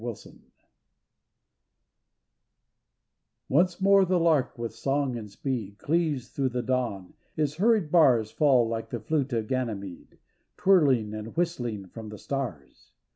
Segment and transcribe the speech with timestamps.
[0.01, 0.51] 268 SPRING
[3.49, 8.31] Once more the lark with song and speed Cleaves through the dawn, his hurried bars
[8.31, 10.17] Fall, like the flute of Ganymede
[10.57, 12.93] Twirling and whistling from the stars.